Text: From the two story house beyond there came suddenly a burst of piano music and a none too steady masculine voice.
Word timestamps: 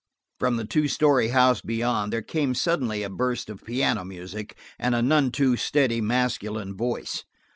From 0.39 0.55
the 0.55 0.65
two 0.65 0.87
story 0.87 1.27
house 1.27 1.61
beyond 1.61 2.11
there 2.11 2.23
came 2.23 2.55
suddenly 2.55 3.03
a 3.03 3.09
burst 3.11 3.51
of 3.51 3.63
piano 3.63 4.03
music 4.03 4.57
and 4.79 4.95
a 4.95 5.01
none 5.03 5.29
too 5.29 5.55
steady 5.55 6.01
masculine 6.01 6.75
voice. 6.75 7.23